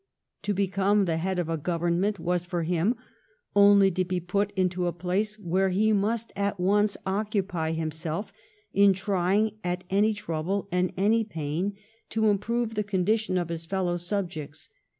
To 0.41 0.53
become 0.55 1.05
the 1.05 1.17
head 1.17 1.37
of 1.37 1.47
a 1.47 1.57
govern 1.57 1.99
ment 2.01 2.17
was 2.17 2.43
for 2.43 2.63
him 2.63 2.95
only 3.55 3.91
to 3.91 4.03
be 4.03 4.19
put 4.19 4.49
into 4.55 4.87
a 4.87 4.91
place 4.91 5.37
where 5.37 5.69
he 5.69 5.93
must 5.93 6.33
at 6.35 6.59
once 6.59 6.97
occupy 7.05 7.73
himself 7.73 8.33
in 8.73 8.93
trying, 8.93 9.59
at 9.63 9.83
any 9.91 10.15
trouble 10.15 10.67
and 10.71 10.91
any 10.97 11.23
pain, 11.23 11.75
to 12.09 12.29
improve 12.29 12.73
the 12.73 12.83
con 12.83 13.05
dition 13.05 13.39
of 13.39 13.49
his 13.49 13.67
fellow 13.67 13.95
subjects. 13.97 14.69